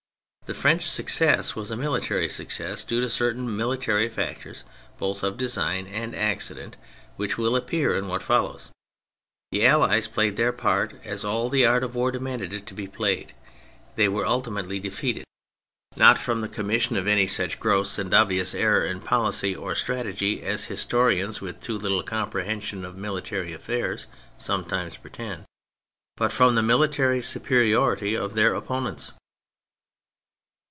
[0.51, 4.65] The French success was a military success due to certain military factors
[4.97, 6.75] both of design and accident,
[7.15, 8.69] which will appear in what follows.
[9.53, 12.85] The Allies played their part as all the art of war demanded it to be
[12.85, 13.33] played;
[13.95, 15.23] they were ultimately defeated,
[15.95, 18.83] not from the commission THE MILITARY ASPECT 175 of any such gross and obvious error
[18.85, 24.07] in policy or strategy as historians with too little compre hension of military affairs
[24.37, 25.45] sometimes pretend,
[26.17, 29.13] but from the military superiority of their opponents.